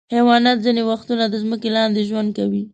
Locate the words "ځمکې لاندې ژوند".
1.43-2.29